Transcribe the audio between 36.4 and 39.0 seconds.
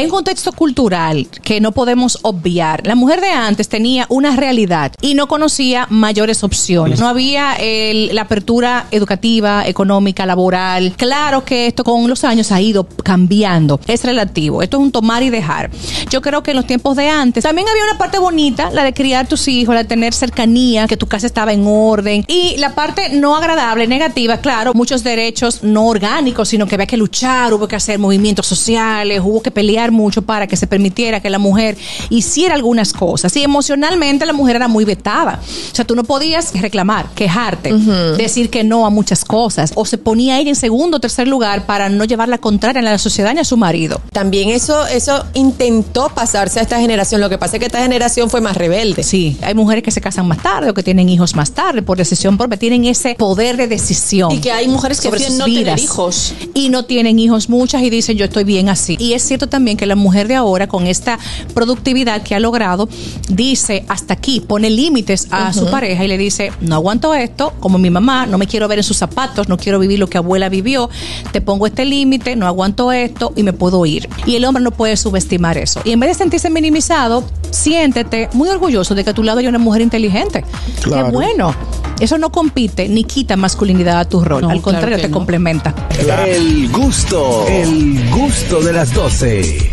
reclamar, quejarte, decir que no a